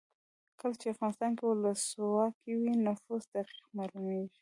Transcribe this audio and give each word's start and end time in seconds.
کله 0.59 0.75
چې 0.79 0.93
افغانستان 0.93 1.31
کې 1.37 1.43
ولسواکي 1.45 2.51
وي 2.59 2.73
نفوس 2.87 3.23
دقیق 3.35 3.65
مالومیږي. 3.77 4.37